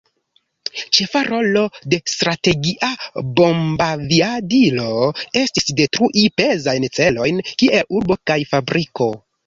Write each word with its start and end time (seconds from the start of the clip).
Ĉefa 0.97 1.19
rolo 1.27 1.61
de 1.93 1.99
Strategia 2.13 2.89
bombaviadilo 3.41 4.89
estis 5.45 5.71
detrui 5.85 6.27
pezajn 6.43 6.93
celojn 7.01 7.47
kiel 7.55 7.97
urbo 8.01 8.23
kaj 8.31 8.45
fabriko. 8.55 9.13